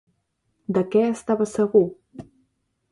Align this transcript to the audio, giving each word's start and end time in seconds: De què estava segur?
De 0.77 0.83
què 0.95 1.03
estava 1.11 1.49
segur? 1.55 1.87